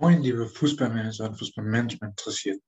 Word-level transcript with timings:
Moin, 0.00 0.22
liebe 0.22 0.46
Fußballmanager 0.46 1.24
und 1.24 1.36
Fußballmanagement 1.36 2.12
Interessierten. 2.12 2.62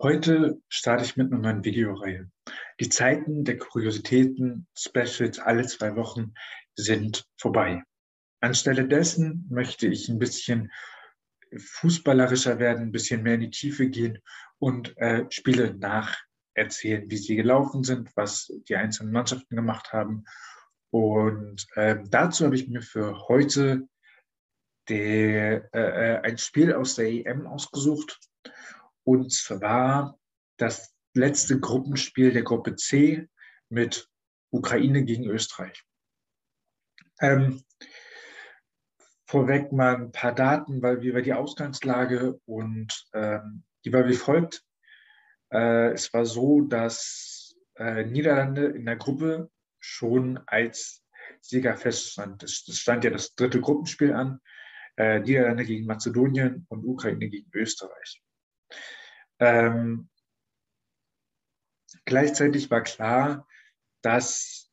Heute 0.00 0.62
starte 0.68 1.02
ich 1.02 1.16
mit 1.16 1.32
einer 1.32 1.40
neuen 1.40 1.64
Videoreihe. 1.64 2.30
Die 2.78 2.88
Zeiten 2.88 3.42
der 3.42 3.58
Kuriositäten, 3.58 4.68
Specials 4.78 5.40
alle 5.40 5.66
zwei 5.66 5.96
Wochen 5.96 6.34
sind 6.76 7.26
vorbei. 7.36 7.82
Anstelle 8.40 8.86
dessen 8.86 9.48
möchte 9.50 9.88
ich 9.88 10.08
ein 10.08 10.20
bisschen 10.20 10.70
fußballerischer 11.56 12.60
werden, 12.60 12.84
ein 12.84 12.92
bisschen 12.92 13.24
mehr 13.24 13.34
in 13.34 13.40
die 13.40 13.50
Tiefe 13.50 13.88
gehen 13.88 14.20
und 14.60 14.96
äh, 14.98 15.24
Spiele 15.30 15.74
nacherzählen, 15.74 17.10
wie 17.10 17.16
sie 17.16 17.34
gelaufen 17.34 17.82
sind, 17.82 18.08
was 18.14 18.52
die 18.68 18.76
einzelnen 18.76 19.10
Mannschaften 19.10 19.56
gemacht 19.56 19.92
haben. 19.92 20.26
Und 20.90 21.66
äh, 21.74 21.96
dazu 22.08 22.44
habe 22.44 22.54
ich 22.54 22.68
mir 22.68 22.82
für 22.82 23.26
heute 23.26 23.88
der, 24.92 25.74
äh, 25.74 25.78
äh, 25.80 26.20
ein 26.22 26.38
Spiel 26.38 26.74
aus 26.74 26.96
der 26.96 27.06
EM 27.06 27.46
ausgesucht. 27.46 28.18
Und 29.04 29.32
zwar 29.32 30.18
das 30.58 30.94
letzte 31.14 31.58
Gruppenspiel 31.58 32.32
der 32.32 32.42
Gruppe 32.42 32.76
C 32.76 33.28
mit 33.70 34.08
Ukraine 34.50 35.04
gegen 35.04 35.24
Österreich. 35.24 35.82
Ähm, 37.20 37.62
vorweg 39.26 39.72
mal 39.72 39.96
ein 39.96 40.12
paar 40.12 40.34
Daten, 40.34 40.82
weil 40.82 41.00
wie 41.00 41.14
war 41.14 41.22
die 41.22 41.32
Ausgangslage 41.32 42.38
und 42.44 43.06
ähm, 43.14 43.64
die 43.84 43.92
war 43.92 44.06
wie 44.06 44.14
folgt. 44.14 44.62
Äh, 45.50 45.92
es 45.92 46.12
war 46.12 46.26
so, 46.26 46.60
dass 46.60 47.54
äh, 47.76 48.04
Niederlande 48.04 48.66
in 48.66 48.84
der 48.84 48.96
Gruppe 48.96 49.50
schon 49.80 50.38
als 50.46 51.02
Sieger 51.40 51.76
feststand. 51.76 52.42
Es 52.42 52.64
stand 52.78 53.04
ja 53.04 53.10
das 53.10 53.34
dritte 53.34 53.60
Gruppenspiel 53.60 54.12
an 54.12 54.40
äh, 54.96 55.20
Niederlande 55.20 55.64
gegen 55.64 55.86
Mazedonien 55.86 56.66
und 56.68 56.84
Ukraine 56.84 57.28
gegen 57.28 57.50
Österreich. 57.54 58.22
Ähm, 59.38 60.08
gleichzeitig 62.04 62.70
war 62.70 62.82
klar, 62.82 63.46
dass 64.02 64.70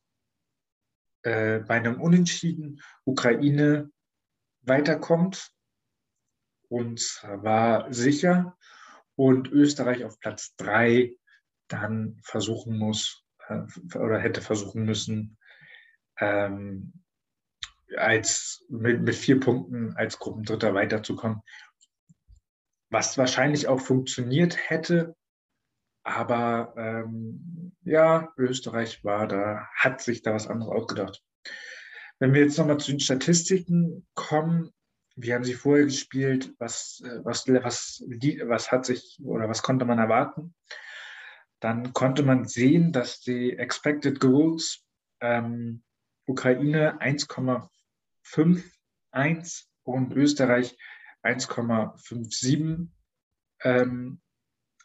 äh, 1.22 1.60
bei 1.60 1.74
einem 1.76 2.00
Unentschieden 2.00 2.82
Ukraine 3.04 3.90
weiterkommt 4.62 5.52
und 6.68 7.00
war 7.22 7.92
sicher 7.92 8.56
und 9.16 9.48
Österreich 9.50 10.04
auf 10.04 10.20
Platz 10.20 10.54
drei 10.56 11.16
dann 11.68 12.18
versuchen 12.22 12.78
muss 12.78 13.24
äh, 13.48 13.62
oder 13.96 14.18
hätte 14.18 14.40
versuchen 14.40 14.84
müssen, 14.84 15.38
ähm, 16.18 16.99
als 17.96 18.64
mit, 18.68 19.02
mit 19.02 19.14
vier 19.14 19.40
Punkten 19.40 19.94
als 19.96 20.18
Gruppendritter 20.18 20.74
weiterzukommen. 20.74 21.40
Was 22.90 23.18
wahrscheinlich 23.18 23.68
auch 23.68 23.80
funktioniert 23.80 24.56
hätte, 24.68 25.14
aber 26.02 26.74
ähm, 26.76 27.72
ja, 27.82 28.32
Österreich 28.36 29.04
war 29.04 29.28
da, 29.28 29.68
hat 29.76 30.00
sich 30.00 30.22
da 30.22 30.34
was 30.34 30.48
anderes 30.48 30.72
ausgedacht. 30.72 31.22
Wenn 32.18 32.34
wir 32.34 32.42
jetzt 32.42 32.58
nochmal 32.58 32.78
zu 32.78 32.90
den 32.90 33.00
Statistiken 33.00 34.06
kommen, 34.14 34.70
wie 35.16 35.34
haben 35.34 35.44
sie 35.44 35.54
vorher 35.54 35.84
gespielt, 35.84 36.52
was, 36.58 37.02
äh, 37.04 37.24
was, 37.24 37.46
was, 37.48 38.02
was 38.46 38.72
hat 38.72 38.86
sich 38.86 39.18
oder 39.22 39.48
was 39.48 39.62
konnte 39.62 39.84
man 39.84 39.98
erwarten, 39.98 40.54
dann 41.60 41.92
konnte 41.92 42.22
man 42.22 42.46
sehen, 42.46 42.92
dass 42.92 43.20
die 43.20 43.56
Expected 43.56 44.18
Goals 44.20 44.82
ähm, 45.20 45.82
Ukraine 46.26 47.00
1,5 47.00 47.68
5,1 48.32 49.64
und 49.84 50.12
Österreich 50.14 50.76
1,57 51.22 52.88
ähm, 53.62 54.20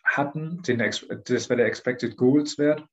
hatten. 0.04 0.62
Den, 0.64 0.80
das 0.80 1.50
war 1.50 1.56
der 1.56 1.68
Expected 1.68 2.18
Goals 2.18 2.58
Wert. 2.58 2.86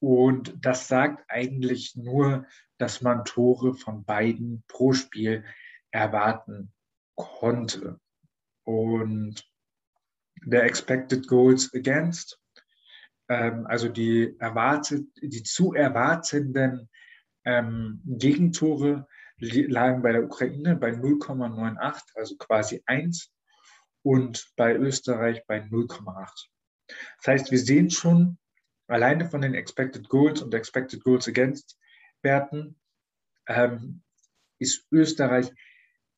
Und 0.00 0.54
das 0.60 0.88
sagt 0.88 1.24
eigentlich 1.28 1.94
nur, 1.94 2.46
dass 2.78 3.02
man 3.02 3.24
Tore 3.24 3.74
von 3.74 4.04
beiden 4.04 4.64
pro 4.66 4.92
Spiel 4.92 5.44
erwarten 5.92 6.72
konnte. 7.14 8.00
Und 8.64 9.48
der 10.44 10.64
Expected 10.64 11.28
Goals 11.28 11.72
Against, 11.74 12.40
ähm, 13.28 13.66
also 13.66 13.88
die, 13.88 14.34
erwartet, 14.40 15.06
die 15.22 15.42
zu 15.44 15.72
erwartenden 15.72 16.88
ähm, 17.44 18.00
Gegentore, 18.04 19.06
lagen 19.42 20.02
bei 20.02 20.12
der 20.12 20.24
Ukraine 20.24 20.76
bei 20.76 20.90
0,98, 20.90 22.02
also 22.14 22.36
quasi 22.36 22.82
1, 22.86 23.32
und 24.02 24.52
bei 24.56 24.74
Österreich 24.74 25.44
bei 25.46 25.58
0,8. 25.58 26.48
Das 26.86 27.26
heißt, 27.26 27.50
wir 27.50 27.58
sehen 27.58 27.90
schon 27.90 28.38
alleine 28.88 29.28
von 29.28 29.40
den 29.40 29.54
Expected 29.54 30.08
Goals 30.08 30.42
und 30.42 30.54
Expected 30.54 31.02
Goals 31.02 31.28
Against 31.28 31.78
Werten 32.22 32.80
ähm, 33.46 34.02
ist 34.58 34.86
Österreich 34.90 35.52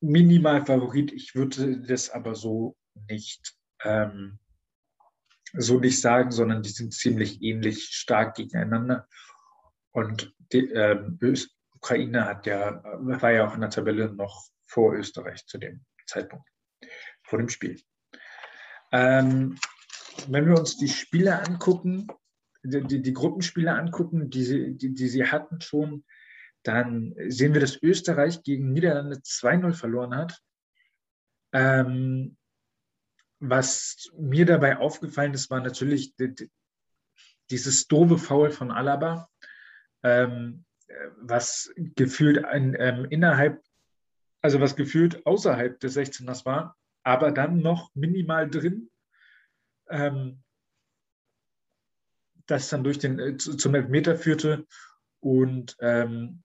minimal 0.01 0.65
Favorit. 0.65 1.13
Ich 1.13 1.35
würde 1.35 1.81
das 1.81 2.11
aber 2.11 2.35
so 2.35 2.77
nicht, 3.09 3.57
ähm, 3.83 4.39
so 5.53 5.79
nicht 5.79 6.01
sagen, 6.01 6.31
sondern 6.31 6.63
die 6.63 6.71
sind 6.71 6.93
ziemlich 6.93 7.43
ähnlich 7.43 7.87
stark 7.87 8.37
gegeneinander. 8.37 9.09
Und 9.93 10.35
die, 10.53 10.69
ähm, 10.71 11.19
Ukraine 11.85 12.25
hat 12.25 12.47
ja, 12.47 12.83
war 12.83 13.31
ja 13.31 13.47
auch 13.47 13.55
in 13.55 13.61
der 13.61 13.69
Tabelle 13.69 14.11
noch 14.15 14.49
vor 14.67 14.95
Österreich 14.95 15.45
zu 15.45 15.59
dem 15.59 15.85
Zeitpunkt, 16.07 16.49
vor 17.23 17.39
dem 17.39 17.51
Spiel. 17.51 17.79
Ähm, 18.91 19.59
wenn 20.29 20.47
wir 20.47 20.59
uns 20.59 20.79
die 20.79 20.89
Spiele 20.89 21.39
angucken, 21.47 22.07
die, 22.63 22.83
die, 22.85 23.03
die 23.03 23.13
Gruppenspiele 23.13 23.71
angucken, 23.71 24.31
die 24.31 24.45
sie, 24.45 24.75
die, 24.75 24.95
die 24.95 25.09
sie 25.09 25.27
hatten 25.27 25.61
schon, 25.61 26.07
dann 26.63 27.15
sehen 27.29 27.53
wir, 27.53 27.61
dass 27.61 27.83
Österreich 27.83 28.43
gegen 28.43 28.73
Niederlande 28.73 29.17
2-0 29.17 29.75
verloren 29.75 30.17
hat. 30.17 30.41
Ähm, 31.53 32.39
was 33.41 34.09
mir 34.17 34.47
dabei 34.47 34.79
aufgefallen 34.79 35.35
ist, 35.35 35.51
war 35.51 35.61
natürlich 35.61 36.15
dieses 37.51 37.87
doofe 37.89 38.17
Foul 38.17 38.51
von 38.51 38.71
Alaba. 38.71 39.29
Ähm, 40.03 40.64
was 41.17 41.73
gefühlt 41.77 42.45
ein, 42.45 42.77
ähm, 42.79 43.07
innerhalb, 43.11 43.63
also 44.43 44.61
was 44.61 44.77
gefühlt 44.77 45.25
außerhalb 45.27 45.81
des 45.81 45.97
16ers 45.97 46.45
war, 46.45 46.77
aber 47.03 47.33
dann 47.33 47.61
noch 47.61 47.95
minimal 47.95 48.49
drin, 48.49 48.91
ähm, 49.89 50.43
das 52.47 52.69
dann 52.69 52.85
durch 52.85 52.99
den 52.99 53.19
äh, 53.19 53.37
zum 53.37 53.75
Elfmeter 53.75 54.17
führte 54.17 54.67
und 55.21 55.77
ähm, 55.81 56.43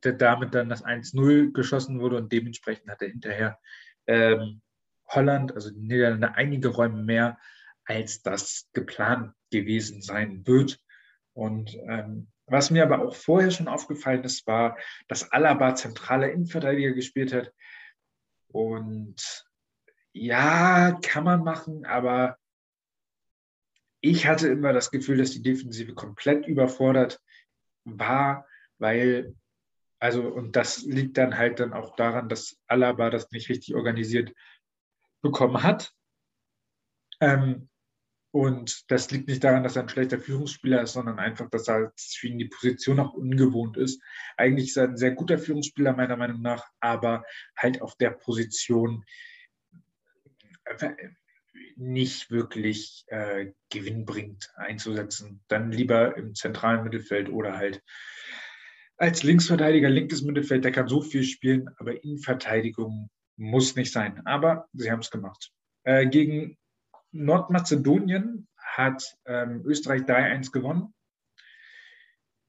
damit 0.00 0.54
dann 0.54 0.68
das 0.68 0.84
1-0 0.84 1.52
geschossen 1.52 2.00
wurde 2.00 2.16
und 2.16 2.32
dementsprechend 2.32 2.88
hatte 2.88 3.06
hinterher 3.06 3.58
ähm, 4.06 4.62
Holland, 5.08 5.54
also 5.54 5.70
die 5.70 5.80
Niederlande, 5.80 6.34
einige 6.34 6.68
Räume 6.68 7.02
mehr, 7.02 7.38
als 7.84 8.22
das 8.22 8.68
geplant 8.72 9.34
gewesen 9.50 10.02
sein 10.02 10.46
wird. 10.46 10.78
Und 11.34 11.76
ähm, 11.88 12.28
was 12.52 12.70
mir 12.70 12.84
aber 12.84 13.04
auch 13.04 13.14
vorher 13.14 13.50
schon 13.50 13.68
aufgefallen 13.68 14.24
ist, 14.24 14.46
war, 14.46 14.76
dass 15.08 15.32
Alaba 15.32 15.74
zentrale 15.74 16.30
Innenverteidiger 16.30 16.92
gespielt 16.92 17.32
hat. 17.32 17.52
Und 18.48 19.46
ja, 20.12 20.98
kann 21.02 21.24
man 21.24 21.42
machen, 21.42 21.86
aber 21.86 22.36
ich 24.02 24.26
hatte 24.26 24.48
immer 24.48 24.72
das 24.72 24.90
Gefühl, 24.90 25.16
dass 25.18 25.30
die 25.30 25.42
Defensive 25.42 25.94
komplett 25.94 26.46
überfordert 26.46 27.20
war, 27.84 28.46
weil, 28.78 29.34
also, 29.98 30.22
und 30.28 30.56
das 30.56 30.82
liegt 30.82 31.16
dann 31.16 31.38
halt 31.38 31.60
dann 31.60 31.72
auch 31.72 31.96
daran, 31.96 32.28
dass 32.28 32.58
Alaba 32.66 33.10
das 33.10 33.30
nicht 33.30 33.48
richtig 33.48 33.74
organisiert 33.74 34.34
bekommen 35.22 35.62
hat. 35.62 35.92
Ähm, 37.20 37.68
und 38.32 38.90
das 38.90 39.10
liegt 39.10 39.28
nicht 39.28 39.44
daran, 39.44 39.62
dass 39.62 39.76
er 39.76 39.82
ein 39.82 39.90
schlechter 39.90 40.18
Führungsspieler 40.18 40.82
ist, 40.82 40.94
sondern 40.94 41.18
einfach, 41.18 41.50
dass 41.50 41.68
er 41.68 41.92
für 41.96 42.28
ihn 42.28 42.38
die 42.38 42.48
Position 42.48 42.98
auch 42.98 43.12
ungewohnt 43.12 43.76
ist. 43.76 44.02
Eigentlich 44.38 44.68
ist 44.68 44.78
er 44.78 44.88
ein 44.88 44.96
sehr 44.96 45.12
guter 45.12 45.38
Führungsspieler, 45.38 45.92
meiner 45.92 46.16
Meinung 46.16 46.40
nach, 46.40 46.64
aber 46.80 47.24
halt 47.56 47.82
auf 47.82 47.94
der 47.96 48.10
Position 48.10 49.04
nicht 51.76 52.30
wirklich 52.30 53.04
äh, 53.08 53.52
gewinnbringend 53.70 54.50
einzusetzen. 54.56 55.42
Dann 55.48 55.70
lieber 55.70 56.16
im 56.16 56.34
zentralen 56.34 56.84
Mittelfeld 56.84 57.28
oder 57.28 57.58
halt 57.58 57.82
als 58.96 59.22
Linksverteidiger, 59.24 59.90
linkes 59.90 60.22
Mittelfeld, 60.22 60.64
der 60.64 60.72
kann 60.72 60.88
so 60.88 61.02
viel 61.02 61.24
spielen, 61.24 61.68
aber 61.76 62.02
Innenverteidigung 62.02 63.10
muss 63.36 63.76
nicht 63.76 63.92
sein. 63.92 64.24
Aber 64.26 64.68
sie 64.72 64.90
haben 64.90 65.00
es 65.00 65.10
gemacht. 65.10 65.50
Äh, 65.84 66.06
gegen 66.06 66.56
Nordmazedonien 67.12 68.48
hat 68.56 69.16
ähm, 69.26 69.62
Österreich 69.64 70.02
3-1 70.02 70.50
gewonnen. 70.50 70.94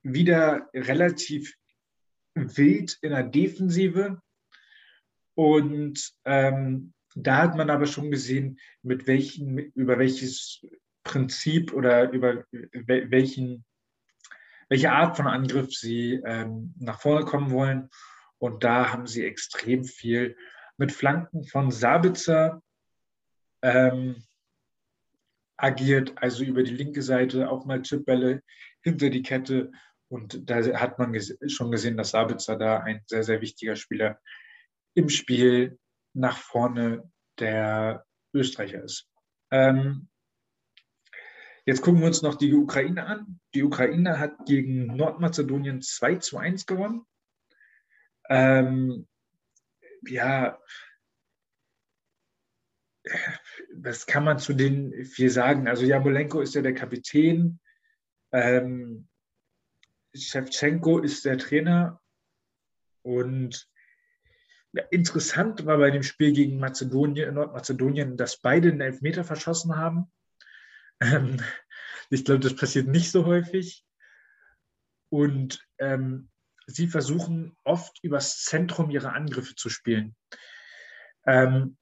Wieder 0.01 0.69
relativ 0.74 1.54
wild 2.33 2.98
in 3.01 3.12
der 3.12 3.24
Defensive. 3.24 4.21
Und 5.36 6.13
ähm, 6.25 6.94
da 7.15 7.38
hat 7.38 7.56
man 7.56 7.69
aber 7.69 7.86
schon 7.86 8.12
gesehen, 8.12 8.60
mit 8.81 9.07
welchen, 9.07 9.57
über 9.57 10.00
welches 10.00 10.65
Prinzip 11.04 11.74
oder 11.74 12.12
über 12.12 12.45
welchen, 12.51 13.65
welche 14.69 14.92
Art 14.92 15.18
von 15.18 15.27
Angriff 15.27 15.71
sie 15.74 16.21
ähm, 16.25 16.74
nach 16.80 17.01
vorne 17.01 17.25
kommen 17.25 17.51
wollen. 17.51 17.89
Und 18.38 18.63
da 18.63 18.92
haben 18.92 19.07
sie 19.07 19.25
extrem 19.25 19.83
viel 19.83 20.36
mit 20.77 20.92
Flanken 20.92 21.44
von 21.45 21.71
Sabitzer 21.71 22.62
ähm, 23.62 24.24
agiert, 25.63 26.13
also 26.18 26.44
über 26.44 26.62
die 26.62 26.75
linke 26.75 27.01
Seite 27.01 27.50
auch 27.50 27.65
mal 27.65 27.81
Chipbälle 27.81 28.44
hinter 28.81 29.10
die 29.10 29.24
Kette. 29.24 29.71
Und 30.10 30.50
da 30.50 30.57
hat 30.77 31.00
man 31.00 31.13
ges 31.13 31.38
schon 31.48 31.71
gesehen, 31.71 31.95
dass 31.95 32.12
Sabitzer 32.12 32.57
da 32.57 32.80
ein 32.80 33.01
sehr, 33.07 33.24
sehr 33.24 33.39
wichtiger 33.39 33.77
Spieler 33.77 34.19
im 34.94 35.07
Spiel 35.07 35.80
nach 36.13 36.38
vorne 36.38 37.10
der 37.39 38.06
Österreicher 38.33 38.83
ist. 38.83 39.10
Ähm, 39.51 40.10
jetzt 41.65 41.81
gucken 41.81 42.01
wir 42.01 42.07
uns 42.07 42.21
noch 42.21 42.36
die 42.36 42.54
Ukraine 42.54 43.06
an. 43.06 43.39
Die 43.56 43.63
Ukraine 43.63 44.19
hat 44.19 44.45
gegen 44.45 44.88
Nordmazedonien 44.88 45.81
2 45.81 46.15
zu 46.18 46.38
1 46.38 46.65
gewonnen. 46.65 47.06
Ähm, 48.30 49.07
ja, 50.06 50.60
was 53.75 54.05
kann 54.05 54.23
man 54.23 54.39
zu 54.39 54.53
den 54.53 55.05
vier 55.05 55.31
sagen? 55.31 55.67
Also 55.67 55.85
Jamolenko 55.85 56.41
ist 56.41 56.55
ja 56.55 56.61
der 56.61 56.73
Kapitän, 56.73 57.59
ähm, 58.31 59.07
Shevchenko 60.15 61.00
ist 61.00 61.25
der 61.25 61.38
Trainer 61.38 62.01
und 63.01 63.67
ja, 64.73 64.83
interessant 64.89 65.65
war 65.65 65.77
bei 65.77 65.91
dem 65.91 66.03
Spiel 66.03 66.33
gegen 66.33 66.59
Mazedonien, 66.59 67.35
Nordmazedonien, 67.35 68.17
dass 68.17 68.38
beide 68.38 68.69
einen 68.69 68.81
Elfmeter 68.81 69.23
verschossen 69.23 69.75
haben. 69.75 70.11
Ähm, 71.00 71.39
ich 72.09 72.25
glaube, 72.25 72.39
das 72.39 72.55
passiert 72.55 72.88
nicht 72.88 73.11
so 73.11 73.25
häufig. 73.25 73.85
Und 75.09 75.63
ähm, 75.77 76.29
sie 76.65 76.88
versuchen 76.88 77.55
oft 77.63 78.03
übers 78.03 78.44
Zentrum 78.44 78.89
ihre 78.89 79.13
Angriffe 79.13 79.55
zu 79.55 79.69
spielen. 79.69 80.15
Ähm, 81.27 81.77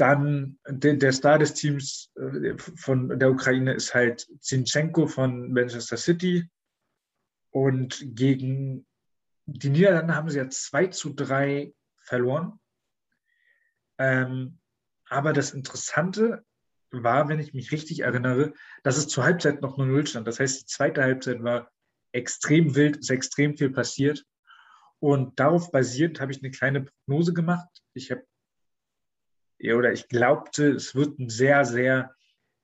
dann 0.00 0.58
der, 0.66 0.94
der, 0.94 1.12
Star 1.12 1.38
des 1.38 1.54
Teams 1.54 2.10
äh, 2.16 2.56
von 2.56 3.18
der 3.18 3.30
Ukraine 3.30 3.74
ist 3.74 3.94
halt 3.94 4.26
Zinchenko 4.40 5.06
von 5.06 5.52
Manchester 5.52 5.96
City. 5.96 6.48
Und 7.50 8.02
gegen 8.14 8.86
die 9.46 9.70
Niederlande 9.70 10.14
haben 10.14 10.30
sie 10.30 10.38
ja 10.38 10.48
2 10.48 10.86
zu 10.88 11.12
3 11.12 11.74
verloren. 11.98 12.58
Ähm, 13.98 14.58
aber 15.08 15.32
das 15.32 15.52
Interessante 15.52 16.44
war, 16.90 17.28
wenn 17.28 17.40
ich 17.40 17.52
mich 17.52 17.72
richtig 17.72 18.00
erinnere, 18.00 18.52
dass 18.82 18.96
es 18.96 19.08
zur 19.08 19.24
Halbzeit 19.24 19.60
noch 19.60 19.76
0-0 19.76 20.06
stand. 20.06 20.26
Das 20.26 20.40
heißt, 20.40 20.62
die 20.62 20.66
zweite 20.66 21.02
Halbzeit 21.02 21.42
war 21.42 21.70
extrem 22.12 22.74
wild, 22.74 22.96
ist 22.96 23.10
extrem 23.10 23.56
viel 23.56 23.70
passiert. 23.70 24.24
Und 24.98 25.38
darauf 25.38 25.70
basierend 25.70 26.20
habe 26.20 26.32
ich 26.32 26.42
eine 26.42 26.50
kleine 26.50 26.82
Prognose 26.82 27.32
gemacht. 27.32 27.68
Ich 27.94 28.10
habe 28.10 28.24
oder 29.62 29.92
ich 29.92 30.08
glaubte, 30.08 30.70
es 30.70 30.94
wird 30.94 31.18
ein 31.18 31.28
sehr, 31.28 31.64
sehr 31.64 32.14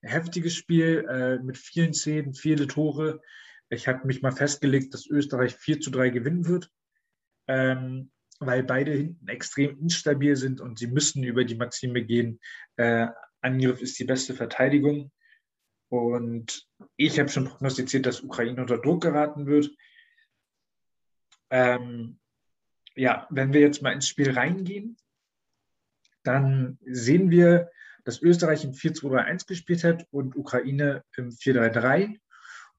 heftiges 0.02 0.54
Spiel 0.54 1.06
äh, 1.08 1.42
mit 1.42 1.58
vielen 1.58 1.94
Szenen, 1.94 2.34
viele 2.34 2.66
Tore. 2.66 3.20
Ich 3.68 3.88
habe 3.88 4.06
mich 4.06 4.22
mal 4.22 4.32
festgelegt, 4.32 4.94
dass 4.94 5.06
Österreich 5.06 5.54
4 5.56 5.80
zu 5.80 5.90
3 5.90 6.10
gewinnen 6.10 6.46
wird, 6.46 6.70
ähm, 7.48 8.10
weil 8.38 8.62
beide 8.62 8.92
hinten 8.92 9.28
extrem 9.28 9.78
instabil 9.80 10.36
sind 10.36 10.60
und 10.60 10.78
sie 10.78 10.86
müssen 10.86 11.24
über 11.24 11.44
die 11.44 11.56
Maxime 11.56 12.04
gehen. 12.04 12.40
Äh, 12.76 13.08
Angriff 13.40 13.82
ist 13.82 13.98
die 13.98 14.04
beste 14.04 14.34
Verteidigung. 14.34 15.12
Und 15.88 16.66
ich 16.96 17.18
habe 17.18 17.28
schon 17.28 17.46
prognostiziert, 17.46 18.06
dass 18.06 18.22
Ukraine 18.22 18.60
unter 18.60 18.78
Druck 18.78 19.02
geraten 19.02 19.46
wird. 19.46 19.70
Ähm, 21.50 22.18
ja, 22.96 23.26
wenn 23.30 23.52
wir 23.52 23.60
jetzt 23.60 23.82
mal 23.82 23.92
ins 23.92 24.08
Spiel 24.08 24.32
reingehen, 24.32 24.96
dann 26.26 26.78
sehen 26.84 27.30
wir, 27.30 27.70
dass 28.04 28.22
Österreich 28.22 28.64
im 28.64 28.72
4-2-3-1 28.72 29.46
gespielt 29.46 29.84
hat 29.84 30.06
und 30.10 30.36
Ukraine 30.36 31.04
im 31.16 31.30
4-3-3. 31.30 32.18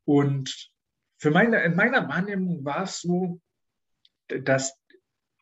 Und 0.06 0.72
für 1.18 1.32
meine, 1.32 1.62
in 1.64 1.76
meiner 1.76 2.08
Wahrnehmung 2.08 2.64
war 2.64 2.84
es 2.84 3.02
so, 3.02 3.42
dass 4.28 4.80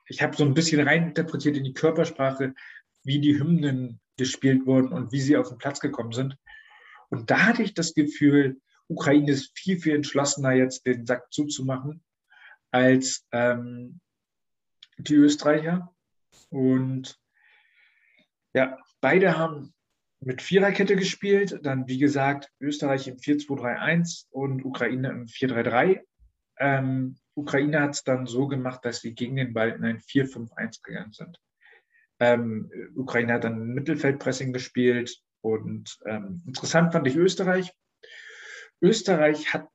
ich 0.08 0.22
habe 0.22 0.36
so 0.36 0.44
ein 0.44 0.54
bisschen 0.54 0.88
reininterpretiert 0.88 1.58
in 1.58 1.64
die 1.64 1.74
Körpersprache, 1.74 2.54
wie 3.04 3.20
die 3.20 3.38
Hymnen 3.38 4.00
gespielt 4.18 4.66
wurden 4.66 4.94
und 4.94 5.12
wie 5.12 5.22
sie 5.22 5.38
auf 5.38 5.50
den 5.50 5.58
Platz 5.58 5.80
gekommen 5.80 6.12
sind. 6.12 6.38
Und 7.10 7.32
da 7.32 7.46
hatte 7.48 7.64
ich 7.64 7.74
das 7.74 7.94
Gefühl, 7.94 8.60
Ukraine 8.88 9.32
ist 9.32 9.58
viel, 9.58 9.80
viel 9.80 9.96
entschlossener, 9.96 10.52
jetzt 10.52 10.86
den 10.86 11.06
Sack 11.06 11.32
zuzumachen, 11.32 12.04
als 12.72 13.26
ähm, 13.32 14.00
die 14.98 15.16
Österreicher. 15.16 15.94
Und 16.50 17.20
ja, 18.56 18.80
beide 19.02 19.38
haben 19.38 19.74
mit 20.22 20.42
Viererkette 20.42 20.96
gespielt. 20.96 21.60
Dann, 21.64 21.88
wie 21.88 22.00
gesagt, 22.00 22.50
Österreich 22.60 23.08
im 23.08 23.18
4-2-3-1 23.18 24.28
und 24.32 24.64
Ukraine 24.64 25.10
im 25.10 25.26
4-3-3. 25.26 26.02
Ähm, 26.58 27.18
Ukraine 27.36 27.82
hat 27.82 27.96
es 27.96 28.04
dann 28.04 28.26
so 28.26 28.48
gemacht, 28.48 28.86
dass 28.86 29.02
sie 29.02 29.14
gegen 29.14 29.36
den 29.36 29.54
Ball 29.54 29.72
in 29.72 29.84
ein 29.84 30.00
4-5-1 30.00 30.82
gegangen 30.82 31.12
sind. 31.12 31.38
Ähm, 32.22 32.72
Ukraine 32.96 33.34
hat 33.34 33.44
dann 33.44 33.74
Mittelfeldpressing 33.74 34.54
gespielt 34.54 35.20
und 35.42 35.98
ähm, 36.06 36.42
interessant 36.48 36.94
fand 36.94 37.06
ich 37.08 37.18
Österreich. 37.18 37.74
Österreich 38.82 39.54
hat 39.54 39.68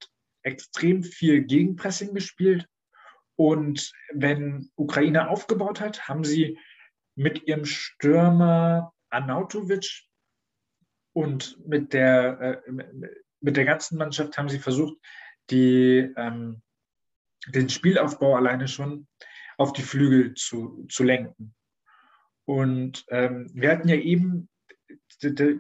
extrem 0.43 1.03
viel 1.03 1.43
Gegenpressing 1.43 2.15
gespielt 2.15 2.67
und 3.37 3.93
wenn 4.15 4.71
Ukraine 4.75 5.29
aufgebaut 5.29 5.83
hat, 5.83 6.09
haben 6.09 6.25
sie 6.25 6.59
mit 7.21 7.47
ihrem 7.47 7.67
Stürmer 7.67 8.95
Anautovic 9.11 10.07
und 11.13 11.59
mit 11.69 11.93
der, 11.93 12.63
äh, 12.67 12.73
mit 13.41 13.59
der 13.59 13.67
ganzen 13.67 13.99
Mannschaft 13.99 14.39
haben 14.39 14.49
sie 14.49 14.59
versucht, 14.59 14.97
die, 15.51 16.11
ähm, 16.17 16.63
den 17.49 17.69
Spielaufbau 17.69 18.37
alleine 18.37 18.69
schon 18.69 19.07
auf 19.59 19.75
die 19.75 19.83
Flügel 19.83 20.33
zu, 20.33 20.87
zu 20.89 21.05
lenken. 21.05 21.55
Und 22.47 23.05
ähm, 23.09 23.51
wir 23.53 23.71
hatten 23.71 23.89
ja 23.89 23.97
eben 23.97 24.49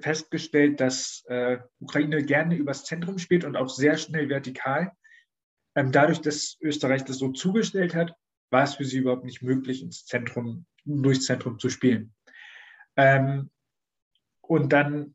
festgestellt, 0.00 0.80
dass 0.80 1.25
äh, 1.28 1.58
Ukraine 1.78 2.25
gerne 2.25 2.56
übers 2.56 2.85
Zentrum 2.85 3.18
spielt 3.18 3.44
und 3.44 3.56
auch 3.56 3.68
sehr 3.68 3.99
schnell 3.99 4.30
vertikal. 4.30 4.92
Ähm, 5.75 5.92
dadurch, 5.92 6.23
dass 6.23 6.56
Österreich 6.62 7.04
das 7.04 7.18
so 7.18 7.32
zugestellt 7.32 7.94
hat, 7.94 8.14
war 8.49 8.64
es 8.64 8.76
für 8.76 8.87
sie 8.87 8.99
überhaupt 8.99 9.25
nicht 9.25 9.42
möglich, 9.42 9.82
ins 9.82 10.06
Zentrum, 10.06 10.64
durchs 11.02 11.26
Zentrum 11.26 11.59
zu 11.59 11.68
spielen. 11.68 12.14
Ähm, 12.97 13.50
und 14.40 14.73
dann, 14.73 15.14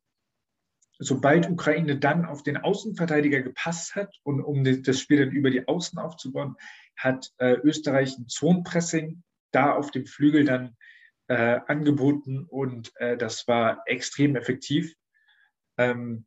sobald 0.98 1.50
Ukraine 1.50 1.98
dann 1.98 2.26
auf 2.26 2.44
den 2.44 2.58
Außenverteidiger 2.58 3.42
gepasst 3.42 3.96
hat 3.96 4.16
und 4.24 4.42
um 4.42 4.64
das 4.64 5.00
Spiel 5.00 5.20
dann 5.20 5.32
über 5.32 5.52
die 5.52 5.68
Außen 5.68 6.00
aufzubauen, 6.00 6.56
hat 6.96 7.32
äh, 7.38 7.54
Österreich 7.56 8.18
ein 8.18 8.28
Zonenpressing 8.28 9.24
da 9.52 9.74
auf 9.74 9.92
dem 9.92 10.06
Flügel 10.06 10.46
dann 10.46 10.78
äh, 11.28 11.60
angeboten 11.68 12.46
und 12.48 12.92
äh, 12.98 13.18
das 13.18 13.48
war 13.48 13.82
extrem 13.86 14.36
effektiv. 14.36 14.94
Ähm, 15.78 16.26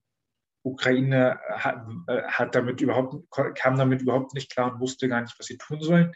Ukraine 0.62 1.40
hat, 1.50 1.86
äh, 2.08 2.22
hat, 2.24 2.54
damit 2.54 2.80
überhaupt, 2.80 3.16
kam 3.56 3.78
damit 3.78 4.02
überhaupt 4.02 4.34
nicht 4.34 4.50
klar 4.50 4.72
und 4.72 4.80
wusste 4.80 5.08
gar 5.08 5.20
nicht, 5.20 5.38
was 5.38 5.46
sie 5.46 5.56
tun 5.56 5.80
sollen. 5.80 6.14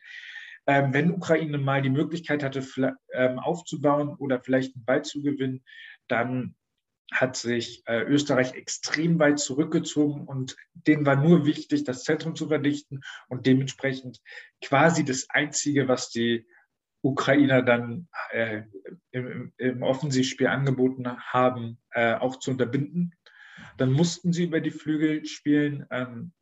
Ähm, 0.67 0.95
wenn 0.95 1.11
Ukraine 1.11 1.59
mal 1.59 1.83
die 1.83 1.91
Möglichkeit 1.91 2.43
hatte, 2.43 2.65
ähm, 3.13 3.39
aufzubauen 3.39 4.15
oder 4.17 4.41
vielleicht 4.41 4.77
einen 4.77 4.85
Ball 4.85 5.03
zu 5.03 5.23
gewinnen, 5.23 5.65
dann 6.09 6.55
hat 7.13 7.37
sich 7.37 7.83
äh, 7.87 8.03
Österreich 8.03 8.55
extrem 8.55 9.19
weit 9.19 9.39
zurückgezogen 9.39 10.27
und 10.27 10.57
denen 10.73 11.05
war 11.05 11.17
nur 11.17 11.45
wichtig, 11.45 11.85
das 11.85 12.05
Zentrum 12.05 12.35
zu 12.35 12.49
verdichten 12.49 13.03
und 13.29 13.47
dementsprechend 13.47 14.21
quasi 14.63 15.05
das 15.05 15.29
Einzige, 15.29 15.89
was 15.89 16.11
die 16.11 16.47
Ukrainer 17.03 17.63
dann 17.63 18.09
äh, 18.31 18.63
im, 19.11 19.53
im, 19.59 19.83
Offensivspiel 19.83 20.47
angeboten 20.47 21.07
haben, 21.19 21.79
äh, 21.91 22.15
auch 22.15 22.39
zu 22.39 22.53
unterbinden. 22.53 23.15
Dann 23.77 23.93
mussten 23.93 24.33
sie 24.33 24.45
über 24.45 24.61
die 24.61 24.71
Flügel 24.71 25.27
spielen 25.27 25.85
ähm, 25.91 26.33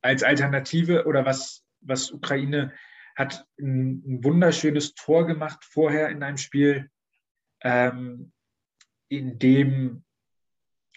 als 0.00 0.22
Alternative 0.22 1.04
oder 1.06 1.26
was, 1.26 1.64
was 1.80 2.10
Ukraine 2.10 2.72
hat 3.16 3.46
ein, 3.58 4.02
ein 4.06 4.24
wunderschönes 4.24 4.94
Tor 4.94 5.26
gemacht 5.26 5.64
vorher 5.64 6.10
in 6.10 6.22
einem 6.22 6.36
Spiel, 6.36 6.90
ähm, 7.62 8.32
in 9.08 9.38
dem 9.38 10.04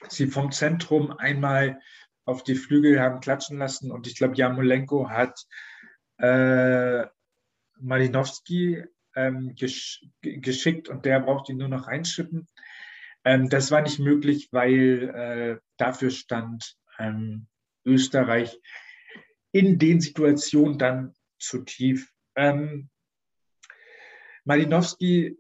sie 0.10 0.28
vom 0.28 0.52
Zentrum 0.52 1.12
einmal 1.12 1.80
auf 2.26 2.44
die 2.44 2.56
Flügel 2.56 3.00
haben 3.00 3.22
klatschen 3.22 3.58
lassen 3.58 3.92
und 3.92 4.06
ich 4.06 4.16
glaube, 4.16 4.36
Jamolenko 4.36 5.10
hat 5.10 5.46
äh, 6.18 7.06
Malinowski 7.80 8.84
ähm, 9.16 9.56
gesch 9.56 10.06
geschickt 10.22 10.90
und 10.90 11.06
der 11.06 11.22
braucht 11.22 11.50
ihn 11.50 11.58
nur 11.58 11.70
noch 11.70 11.88
reinschippen. 11.88 12.48
Ähm, 13.24 13.50
das 13.50 13.72
war 13.72 13.82
nicht 13.82 14.00
möglich, 14.00 14.50
weil 14.52 15.10
äh, 15.10 15.58
dafür 15.78 16.12
stand 16.12 16.78
ähm, 16.98 17.48
Österreich 17.86 18.60
in 19.52 19.80
den 19.80 20.00
Situationen 20.00 20.78
dann 20.78 21.14
zu 21.40 21.64
tief. 21.64 22.12
Ähm, 22.36 22.90
Malinowski 24.46 25.38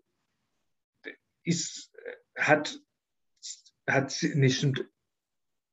ist, 1.44 1.92
hat, 2.38 2.80
hat, 3.88 4.16
nee, 4.34 4.50
stimmt. 4.50 4.86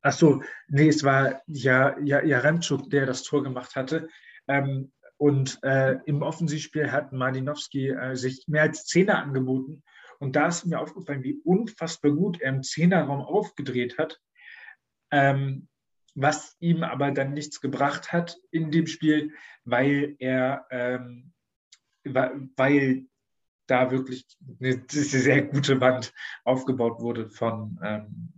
Ach 0.03 0.13
so, 0.13 0.43
nee, 0.69 0.89
es 0.89 1.03
war 1.03 1.43
ja, 1.47 1.99
ja, 1.99 2.23
Jaremczuk, 2.23 2.89
der 2.91 3.07
das 3.07 3.25
Tor 3.25 3.43
gemacht 3.43 3.75
hatte. 3.75 4.09
Ähm, 4.47 4.93
und 5.17 5.59
äh, 5.63 5.97
im 6.05 6.23
Offensivspiel 6.23 6.93
hat 6.93 7.13
Malinowski 7.13 7.89
äh, 7.89 8.15
sich 8.15 8.47
mehr 8.47 8.63
als 8.63 8.85
Zehner 8.85 9.19
angeboten. 9.19 9.83
Und 10.19 10.37
da 10.37 10.49
ist 10.49 10.67
mir 10.67 10.81
aufgefallen, 10.81 11.23
wie 11.23 11.41
unfassbar 11.45 12.13
gut 12.13 12.41
er 12.41 12.51
im 12.51 12.63
Zehnerraum 12.63 13.21
aufgedreht 13.21 13.99
hat. 13.99 14.21
Ähm, 15.11 15.69
was 16.17 16.57
ihm 16.61 16.83
aber 16.83 17.13
dann 17.13 17.35
nichts 17.35 17.61
gebracht 17.61 18.13
hat 18.13 18.39
in 18.51 18.71
dem 18.71 18.87
Spiel, 18.87 19.35
weil 19.65 20.17
er, 20.19 20.67
ähm, 20.71 21.33
weil 22.05 23.07
da 23.67 23.91
wirklich 23.91 24.27
eine 24.61 24.83
sehr 24.89 25.43
gute 25.43 25.81
Wand 25.81 26.15
aufgebaut 26.45 27.01
wurde 27.01 27.29
von, 27.29 27.79
ähm, 27.85 28.33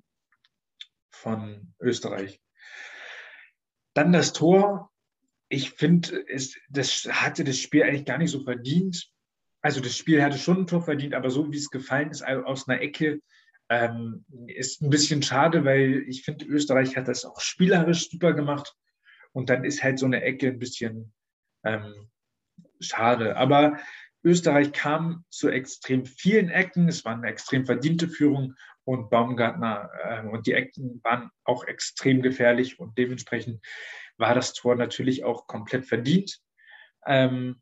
von 1.11 1.73
Österreich. 1.81 2.41
Dann 3.95 4.13
das 4.13 4.33
Tor. 4.33 4.93
Ich 5.49 5.71
finde, 5.71 6.25
das 6.69 7.07
hatte 7.09 7.45
das 7.45 7.59
Spiel 7.59 7.83
eigentlich 7.85 8.05
gar 8.05 8.19
nicht 8.19 8.31
so 8.31 8.41
verdient. 8.41 9.11
Also 9.63 9.81
das 9.81 9.97
Spiel 9.97 10.23
hatte 10.23 10.39
schon 10.39 10.59
ein 10.59 10.67
Tor 10.67 10.83
verdient, 10.83 11.15
aber 11.15 11.31
so 11.31 11.51
wie 11.53 11.57
es 11.57 11.71
gefallen 11.71 12.11
ist, 12.11 12.23
aus 12.27 12.69
einer 12.69 12.81
Ecke, 12.81 13.21
ähm, 13.69 14.25
ist 14.47 14.83
ein 14.83 14.91
bisschen 14.91 15.23
schade, 15.23 15.65
weil 15.65 16.05
ich 16.09 16.23
finde, 16.23 16.47
Österreich 16.47 16.97
hat 16.97 17.09
das 17.09 17.25
auch 17.25 17.41
spielerisch 17.41 18.11
super 18.11 18.33
gemacht. 18.33 18.75
Und 19.33 19.51
dann 19.51 19.65
ist 19.65 19.83
halt 19.83 19.99
so 19.99 20.07
eine 20.07 20.23
Ecke 20.23 20.49
ein 20.49 20.59
bisschen 20.59 21.13
ähm, 21.65 22.11
schade. 22.81 23.37
Aber 23.37 23.79
Österreich 24.25 24.73
kam 24.73 25.25
zu 25.29 25.49
extrem 25.49 26.07
vielen 26.07 26.49
Ecken. 26.49 26.89
Es 26.89 27.05
war 27.05 27.15
eine 27.15 27.29
extrem 27.29 27.67
verdiente 27.67 28.09
Führung 28.09 28.55
und 28.85 29.11
Baumgartner 29.11 29.91
äh, 30.03 30.27
und 30.27 30.47
die 30.47 30.55
Ecken 30.55 31.01
waren 31.05 31.31
auch 31.45 31.65
extrem 31.65 32.23
gefährlich 32.23 32.81
und 32.81 32.97
dementsprechend 32.97 33.65
war 34.17 34.35
das 34.35 34.55
Tor 34.55 34.77
natürlich 34.77 35.25
auch 35.25 35.47
komplett 35.47 35.85
verdient. 35.85 36.41
Ähm, 37.07 37.61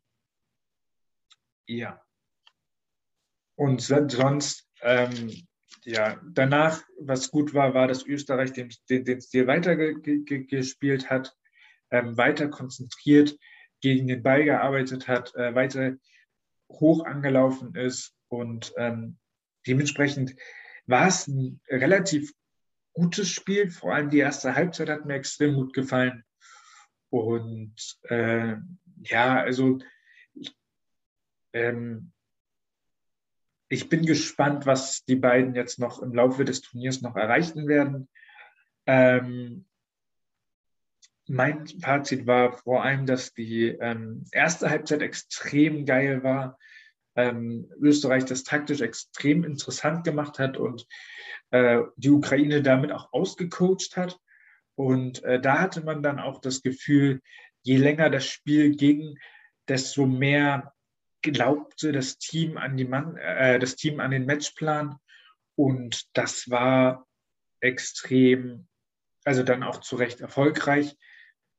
ja. 1.67 2.01
Und 3.55 3.81
sonst 3.81 4.69
ähm, 4.81 5.47
ja, 5.87 6.19
danach, 6.33 6.83
was 6.99 7.31
gut 7.31 7.53
war, 7.53 7.73
war, 7.73 7.87
dass 7.87 8.05
Österreich 8.05 8.51
den, 8.51 8.69
den, 8.89 9.05
den 9.05 9.21
Stil 9.21 9.47
weitergespielt 9.47 11.01
ge, 11.01 11.09
hat, 11.09 11.33
ähm, 11.91 12.17
weiter 12.17 12.49
konzentriert 12.49 13.37
gegen 13.79 14.07
den 14.07 14.21
Ball 14.21 14.43
gearbeitet 14.43 15.07
hat, 15.07 15.33
äh, 15.35 15.55
weiter 15.55 15.95
hoch 16.69 17.05
angelaufen 17.05 17.73
ist 17.75 18.13
und 18.27 18.73
ähm, 18.75 19.17
dementsprechend 19.65 20.35
war 20.87 21.07
es 21.07 21.25
ein 21.27 21.61
relativ 21.69 22.33
gutes 22.91 23.29
Spiel. 23.29 23.71
Vor 23.71 23.95
allem 23.95 24.09
die 24.09 24.19
erste 24.19 24.55
Halbzeit 24.55 24.89
hat 24.89 25.05
mir 25.05 25.15
extrem 25.15 25.53
gut 25.53 25.73
gefallen. 25.73 26.25
Und 27.09 27.75
äh, 28.09 28.57
ja, 29.03 29.41
also 29.41 29.79
ich, 30.33 30.53
ähm, 31.53 32.11
ich 33.69 33.89
bin 33.89 34.05
gespannt, 34.05 34.65
was 34.65 35.03
die 35.05 35.15
beiden 35.15 35.55
jetzt 35.55 35.79
noch 35.79 36.01
im 36.01 36.13
Laufe 36.13 36.45
des 36.45 36.61
Turniers 36.61 37.01
noch 37.01 37.15
erreichen 37.15 37.67
werden. 37.67 38.07
Ähm, 38.85 39.65
mein 41.27 41.67
Fazit 41.67 42.25
war 42.25 42.53
vor 42.53 42.83
allem, 42.83 43.05
dass 43.05 43.33
die 43.33 43.67
ähm, 43.67 44.23
erste 44.31 44.69
Halbzeit 44.69 45.01
extrem 45.01 45.85
geil 45.85 46.23
war. 46.23 46.57
Ähm, 47.15 47.69
Österreich 47.81 48.25
das 48.25 48.43
taktisch 48.43 48.81
extrem 48.81 49.43
interessant 49.43 50.05
gemacht 50.05 50.39
hat 50.39 50.55
und 50.55 50.87
äh, 51.51 51.81
die 51.97 52.11
Ukraine 52.11 52.61
damit 52.61 52.91
auch 52.91 53.11
ausgecoacht 53.11 53.97
hat. 53.97 54.17
Und 54.75 55.23
äh, 55.23 55.41
da 55.41 55.59
hatte 55.59 55.83
man 55.83 56.03
dann 56.03 56.19
auch 56.19 56.39
das 56.39 56.61
Gefühl, 56.61 57.21
je 57.63 57.77
länger 57.77 58.09
das 58.09 58.25
Spiel 58.25 58.75
ging, 58.75 59.17
desto 59.67 60.05
mehr 60.05 60.73
glaubte 61.21 61.91
das 61.91 62.17
Team 62.17 62.57
an 62.57 62.77
die 62.77 62.85
Mann, 62.85 63.17
äh, 63.17 63.59
das 63.59 63.75
Team 63.75 63.99
an 63.99 64.11
den 64.11 64.25
Matchplan 64.25 64.97
und 65.55 66.05
das 66.15 66.49
war 66.49 67.07
extrem, 67.59 68.67
also 69.25 69.43
dann 69.43 69.63
auch 69.63 69.81
zu 69.81 69.95
Recht 69.95 70.21
erfolgreich. 70.21 70.95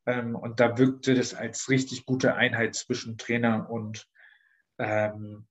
Ähm, 0.07 0.37
und 0.37 0.61
da 0.61 0.79
wirkte 0.79 1.15
das 1.15 1.35
als 1.35 1.69
richtig 1.69 2.07
gute 2.07 2.35
Einheit 2.35 2.75
zwischen 2.75 3.19
Trainer 3.19 3.69
und, 3.69 4.09
ähm, 4.79 5.47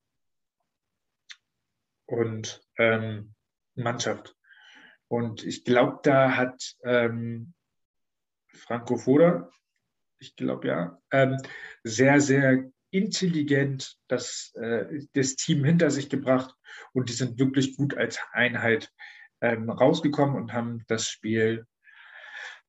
und 2.06 2.62
ähm, 2.78 3.36
Mannschaft. 3.76 4.36
Und 5.10 5.44
ich 5.44 5.64
glaube, 5.64 6.00
da 6.04 6.36
hat 6.36 6.76
ähm, 6.84 7.54
Franco 8.54 8.98
Foda, 8.98 9.50
ich 10.20 10.36
glaube 10.36 10.68
ja, 10.68 11.02
ähm, 11.12 11.38
sehr, 11.84 12.20
sehr 12.20 12.72
intelligent 12.92 13.98
das, 14.08 14.54
äh, 14.56 15.06
das 15.14 15.36
Team 15.36 15.64
hinter 15.64 15.92
sich 15.92 16.10
gebracht 16.10 16.56
und 16.94 17.10
die 17.10 17.14
sind 17.14 17.40
wirklich 17.40 17.76
gut 17.76 17.98
als 17.98 18.20
Einheit 18.32 18.92
ähm, 19.42 19.70
rausgekommen 19.70 20.36
und 20.36 20.54
haben 20.54 20.84
das 20.88 21.10
Spiel 21.10 21.66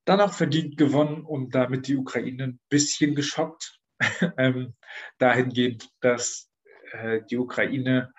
dann 0.05 0.21
auch 0.21 0.33
verdient 0.33 0.77
gewonnen 0.77 1.23
und 1.23 1.53
damit 1.55 1.87
die 1.87 1.97
Ukraine 1.97 2.43
ein 2.43 2.59
bisschen 2.69 3.15
geschockt. 3.15 3.79
ähm, 4.37 4.75
dahingehend, 5.17 5.89
dass 5.99 6.49
äh, 6.91 7.21
die 7.29 7.37
Ukraine 7.37 8.13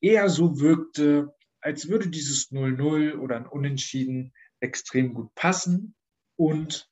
eher 0.00 0.28
so 0.28 0.58
wirkte, 0.60 1.34
als 1.60 1.88
würde 1.88 2.08
dieses 2.08 2.50
0-0 2.50 3.18
oder 3.18 3.36
ein 3.36 3.46
Unentschieden 3.46 4.32
extrem 4.60 5.12
gut 5.12 5.34
passen 5.34 5.94
und 6.36 6.88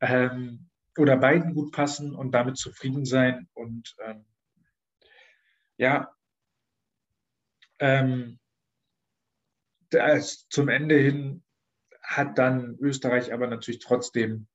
ähm, 0.00 0.69
oder 0.98 1.16
beiden 1.16 1.54
gut 1.54 1.72
passen 1.72 2.14
und 2.14 2.32
damit 2.32 2.56
zufrieden 2.56 3.04
sein. 3.04 3.48
Und 3.54 3.94
ähm, 4.04 4.24
ja, 5.76 6.14
ähm, 7.78 8.38
zum 10.48 10.68
Ende 10.68 10.96
hin 10.96 11.42
hat 12.02 12.38
dann 12.38 12.76
Österreich 12.80 13.32
aber 13.32 13.46
natürlich 13.46 13.80
trotzdem, 13.80 14.48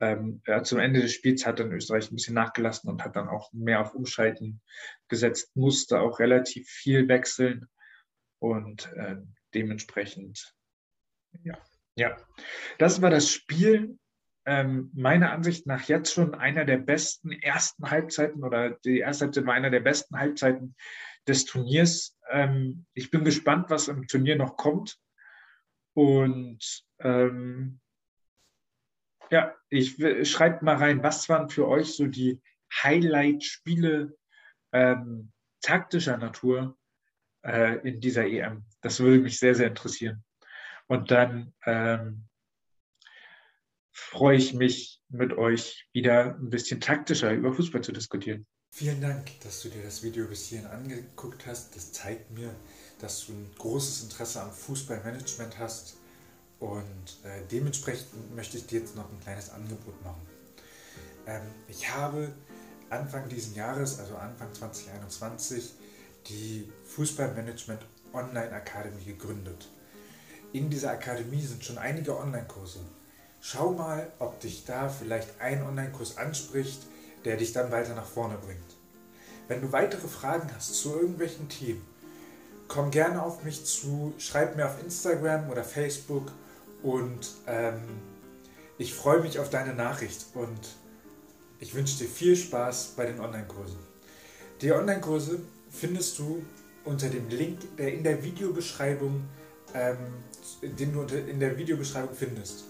ähm, 0.00 0.42
ja, 0.46 0.62
zum 0.62 0.78
Ende 0.78 1.00
des 1.00 1.12
Spiels 1.12 1.46
hat 1.46 1.60
dann 1.60 1.72
Österreich 1.72 2.10
ein 2.10 2.16
bisschen 2.16 2.34
nachgelassen 2.34 2.90
und 2.90 3.04
hat 3.04 3.16
dann 3.16 3.28
auch 3.28 3.52
mehr 3.52 3.80
auf 3.80 3.94
Umschalten 3.94 4.60
gesetzt, 5.08 5.54
musste 5.56 6.00
auch 6.00 6.18
relativ 6.18 6.68
viel 6.68 7.08
wechseln 7.08 7.66
und 8.38 8.92
äh, 8.94 9.16
dementsprechend, 9.54 10.54
ja, 11.42 11.58
ja, 11.96 12.16
das 12.78 13.00
war 13.00 13.10
das 13.10 13.30
Spiel 13.30 13.98
ähm, 14.46 14.90
meiner 14.94 15.32
Ansicht 15.32 15.66
nach 15.66 15.82
jetzt 15.82 16.14
schon 16.14 16.34
einer 16.34 16.64
der 16.64 16.78
besten 16.78 17.32
ersten 17.32 17.90
Halbzeiten 17.90 18.44
oder 18.44 18.70
die 18.84 19.00
erste 19.00 19.24
Halbzeit 19.24 19.46
war 19.46 19.54
einer 19.54 19.70
der 19.70 19.80
besten 19.80 20.16
Halbzeiten 20.16 20.76
des 21.26 21.44
Turniers. 21.44 22.16
Ähm, 22.30 22.86
ich 22.94 23.10
bin 23.10 23.24
gespannt, 23.24 23.70
was 23.70 23.88
im 23.88 24.06
Turnier 24.06 24.36
noch 24.36 24.56
kommt. 24.56 24.98
Und 25.94 26.84
ähm, 27.00 27.80
ja, 29.30 29.54
ich 29.68 29.96
schreibt 30.30 30.62
mal 30.62 30.76
rein, 30.76 31.02
was 31.02 31.28
waren 31.28 31.48
für 31.48 31.66
euch 31.66 31.96
so 31.96 32.06
die 32.06 32.40
Highlight-Spiele 32.72 34.16
ähm, 34.72 35.32
taktischer 35.60 36.18
Natur 36.18 36.78
äh, 37.44 37.78
in 37.88 38.00
dieser 38.00 38.26
EM? 38.26 38.64
Das 38.80 39.00
würde 39.00 39.18
mich 39.18 39.40
sehr, 39.40 39.56
sehr 39.56 39.68
interessieren. 39.68 40.22
Und 40.86 41.10
dann 41.10 41.52
ähm, 41.64 42.25
freue 43.96 44.36
ich 44.36 44.52
mich, 44.52 45.00
mit 45.08 45.32
euch 45.32 45.88
wieder 45.92 46.36
ein 46.36 46.50
bisschen 46.50 46.80
taktischer 46.80 47.32
über 47.32 47.52
Fußball 47.52 47.82
zu 47.82 47.92
diskutieren. 47.92 48.46
Vielen 48.70 49.00
Dank, 49.00 49.40
dass 49.40 49.62
du 49.62 49.70
dir 49.70 49.82
das 49.82 50.02
Video 50.02 50.26
bis 50.26 50.48
hierhin 50.48 50.66
angeguckt 50.66 51.46
hast. 51.46 51.74
Das 51.74 51.92
zeigt 51.92 52.30
mir, 52.30 52.54
dass 53.00 53.26
du 53.26 53.32
ein 53.32 53.50
großes 53.56 54.04
Interesse 54.04 54.42
am 54.42 54.52
Fußballmanagement 54.52 55.58
hast. 55.58 55.96
Und 56.58 57.18
äh, 57.24 57.42
dementsprechend 57.50 58.34
möchte 58.34 58.58
ich 58.58 58.66
dir 58.66 58.80
jetzt 58.80 58.96
noch 58.96 59.10
ein 59.10 59.20
kleines 59.20 59.50
Angebot 59.50 60.02
machen. 60.04 60.20
Ähm, 61.26 61.42
ich 61.68 61.90
habe 61.90 62.34
Anfang 62.90 63.28
dieses 63.30 63.56
Jahres, 63.56 63.98
also 63.98 64.16
Anfang 64.16 64.52
2021, 64.52 65.72
die 66.28 66.70
Fußballmanagement 66.84 67.80
Online 68.12 68.52
Akademie 68.52 69.04
gegründet. 69.04 69.68
In 70.52 70.68
dieser 70.68 70.90
Akademie 70.90 71.42
sind 71.42 71.64
schon 71.64 71.78
einige 71.78 72.16
Online-Kurse 72.18 72.80
Schau 73.48 73.70
mal, 73.70 74.10
ob 74.18 74.40
dich 74.40 74.64
da 74.64 74.88
vielleicht 74.88 75.40
ein 75.40 75.62
Online-Kurs 75.62 76.16
anspricht, 76.16 76.82
der 77.24 77.36
dich 77.36 77.52
dann 77.52 77.70
weiter 77.70 77.94
nach 77.94 78.04
vorne 78.04 78.36
bringt. 78.44 78.58
Wenn 79.46 79.60
du 79.60 79.70
weitere 79.70 80.08
Fragen 80.08 80.50
hast 80.52 80.74
zu 80.74 80.98
irgendwelchen 80.98 81.48
Themen, 81.48 81.86
komm 82.66 82.90
gerne 82.90 83.22
auf 83.22 83.44
mich 83.44 83.64
zu, 83.64 84.12
schreib 84.18 84.56
mir 84.56 84.66
auf 84.66 84.82
Instagram 84.82 85.48
oder 85.48 85.62
Facebook 85.62 86.32
und 86.82 87.36
ähm, 87.46 87.82
ich 88.78 88.92
freue 88.92 89.20
mich 89.20 89.38
auf 89.38 89.48
deine 89.48 89.74
Nachricht 89.74 90.26
und 90.34 90.74
ich 91.60 91.72
wünsche 91.72 91.98
dir 91.98 92.08
viel 92.08 92.34
Spaß 92.34 92.94
bei 92.96 93.06
den 93.06 93.20
Online-Kursen. 93.20 93.78
Die 94.60 94.72
Online-Kurse 94.72 95.38
findest 95.70 96.18
du 96.18 96.44
unter 96.84 97.08
dem 97.08 97.28
Link, 97.28 97.76
der 97.76 97.94
in 97.94 98.02
der 98.02 98.24
Videobeschreibung, 98.24 99.22
ähm, 99.72 99.98
den 100.62 100.92
du 100.92 101.02
in 101.02 101.38
der 101.38 101.56
Videobeschreibung 101.56 102.12
findest. 102.12 102.64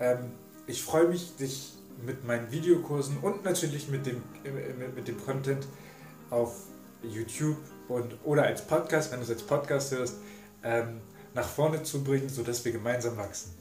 Ähm, 0.00 0.32
ich 0.66 0.82
freue 0.82 1.08
mich, 1.08 1.36
dich 1.36 1.74
mit 2.04 2.24
meinen 2.24 2.50
Videokursen 2.50 3.18
und 3.18 3.44
natürlich 3.44 3.88
mit 3.88 4.06
dem, 4.06 4.22
äh, 4.44 4.88
mit 4.94 5.06
dem 5.06 5.22
Content 5.24 5.66
auf 6.30 6.54
YouTube 7.02 7.58
und, 7.88 8.16
oder 8.24 8.44
als 8.44 8.66
Podcast, 8.66 9.12
wenn 9.12 9.18
du 9.18 9.24
es 9.24 9.30
als 9.30 9.42
Podcast 9.42 9.92
hörst, 9.92 10.16
ähm, 10.62 11.00
nach 11.34 11.48
vorne 11.48 11.82
zu 11.82 12.02
bringen, 12.02 12.28
sodass 12.28 12.64
wir 12.64 12.72
gemeinsam 12.72 13.16
wachsen. 13.16 13.59